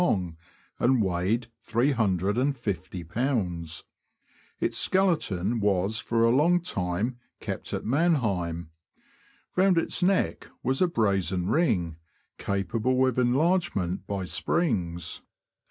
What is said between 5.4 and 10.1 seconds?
was for a long time kept at Mannheim. Round its